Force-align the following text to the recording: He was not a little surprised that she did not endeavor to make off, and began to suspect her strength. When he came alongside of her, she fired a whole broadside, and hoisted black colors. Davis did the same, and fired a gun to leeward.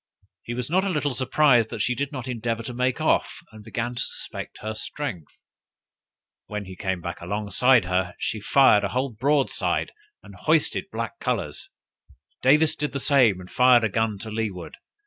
He 0.41 0.55
was 0.55 0.67
not 0.67 0.83
a 0.83 0.89
little 0.89 1.13
surprised 1.13 1.69
that 1.69 1.83
she 1.83 1.93
did 1.93 2.11
not 2.11 2.27
endeavor 2.27 2.63
to 2.63 2.73
make 2.73 2.99
off, 2.99 3.41
and 3.51 3.63
began 3.63 3.93
to 3.93 4.01
suspect 4.01 4.57
her 4.61 4.73
strength. 4.73 5.43
When 6.47 6.65
he 6.65 6.75
came 6.75 7.03
alongside 7.21 7.83
of 7.85 7.89
her, 7.91 8.15
she 8.17 8.39
fired 8.39 8.83
a 8.83 8.87
whole 8.89 9.11
broadside, 9.11 9.91
and 10.23 10.33
hoisted 10.33 10.87
black 10.91 11.19
colors. 11.19 11.69
Davis 12.41 12.75
did 12.75 12.93
the 12.93 12.99
same, 12.99 13.39
and 13.39 13.51
fired 13.51 13.83
a 13.83 13.89
gun 13.89 14.17
to 14.21 14.31
leeward. 14.31 14.77